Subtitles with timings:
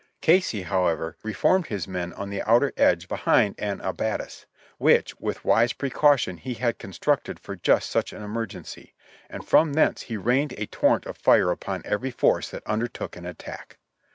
[0.19, 4.47] Casey, however, reformed his men on the outer edge behind an abattis,
[4.79, 8.95] which with wise pre caution he had constructed for just such an emergency,
[9.29, 13.27] and from thence he rained a torrent of fire upon every force that undertook an
[13.27, 13.77] attack.